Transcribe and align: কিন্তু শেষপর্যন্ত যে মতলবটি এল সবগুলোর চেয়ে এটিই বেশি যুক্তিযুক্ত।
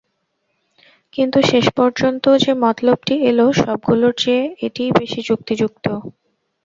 কিন্তু 1.13 1.39
শেষপর্যন্ত 1.49 2.25
যে 2.37 2.51
মতলবটি 2.63 3.15
এল 3.29 3.39
সবগুলোর 3.59 4.13
চেয়ে 4.17 4.43
এটিই 4.65 4.91
বেশি 4.99 5.19
যুক্তিযুক্ত। 5.27 5.85